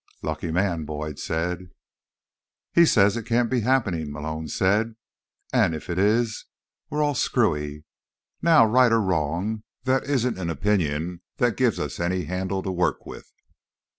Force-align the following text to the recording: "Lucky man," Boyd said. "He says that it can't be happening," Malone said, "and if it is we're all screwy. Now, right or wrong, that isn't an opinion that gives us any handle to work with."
"Lucky 0.23 0.49
man," 0.51 0.83
Boyd 0.83 1.19
said. 1.19 1.69
"He 2.73 2.87
says 2.87 3.13
that 3.13 3.19
it 3.19 3.27
can't 3.27 3.51
be 3.51 3.61
happening," 3.61 4.11
Malone 4.11 4.47
said, 4.47 4.95
"and 5.53 5.75
if 5.75 5.91
it 5.91 5.99
is 5.99 6.45
we're 6.89 7.03
all 7.03 7.13
screwy. 7.13 7.83
Now, 8.41 8.65
right 8.65 8.91
or 8.91 8.99
wrong, 8.99 9.61
that 9.83 10.05
isn't 10.05 10.39
an 10.39 10.49
opinion 10.49 11.21
that 11.37 11.55
gives 11.55 11.77
us 11.79 11.99
any 11.99 12.23
handle 12.23 12.63
to 12.63 12.71
work 12.71 13.05
with." 13.05 13.31